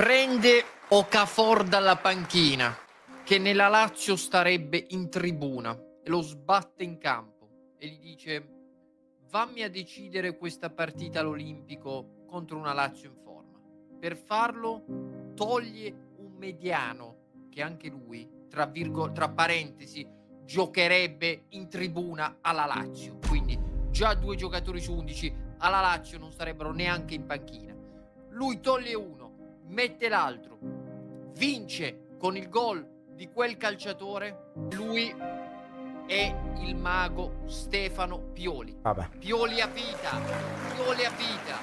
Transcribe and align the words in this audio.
Prende 0.00 0.64
Okafor 0.88 1.64
dalla 1.64 1.96
panchina, 1.96 2.74
che 3.22 3.36
nella 3.36 3.68
Lazio 3.68 4.16
starebbe 4.16 4.82
in 4.88 5.10
tribuna, 5.10 5.78
e 6.02 6.08
lo 6.08 6.22
sbatte 6.22 6.82
in 6.84 6.96
campo 6.96 7.74
e 7.76 7.86
gli 7.86 7.98
dice: 7.98 8.48
Vammi 9.28 9.62
a 9.62 9.68
decidere 9.68 10.38
questa 10.38 10.70
partita 10.70 11.20
all'Olimpico 11.20 12.24
contro 12.26 12.56
una 12.56 12.72
Lazio 12.72 13.10
in 13.10 13.16
forma. 13.22 13.60
Per 13.98 14.16
farlo, 14.16 14.84
toglie 15.34 15.94
un 16.16 16.32
mediano 16.38 17.48
che 17.50 17.60
anche 17.60 17.90
lui, 17.90 18.26
tra, 18.48 18.64
virgo- 18.64 19.12
tra 19.12 19.28
parentesi, 19.28 20.08
giocherebbe 20.46 21.44
in 21.50 21.68
tribuna 21.68 22.38
alla 22.40 22.64
Lazio. 22.64 23.18
Quindi 23.28 23.58
già 23.90 24.14
due 24.14 24.34
giocatori 24.34 24.80
su 24.80 24.94
11 24.94 25.34
alla 25.58 25.82
Lazio 25.82 26.18
non 26.18 26.32
starebbero 26.32 26.72
neanche 26.72 27.12
in 27.12 27.26
panchina. 27.26 27.76
Lui 28.30 28.60
toglie 28.60 28.94
uno, 28.94 29.29
mette 29.70 30.08
l'altro, 30.08 30.58
vince 31.34 32.16
con 32.18 32.36
il 32.36 32.48
gol 32.48 32.86
di 33.12 33.30
quel 33.30 33.56
calciatore. 33.56 34.52
Lui 34.72 35.14
è 36.06 36.34
il 36.58 36.74
mago 36.74 37.42
Stefano 37.46 38.18
Pioli. 38.32 38.76
Vabbè. 38.82 39.10
Pioli 39.18 39.60
a 39.60 39.66
vita, 39.66 40.18
Pioli 40.74 41.04
a 41.04 41.10
vita. 41.10 41.56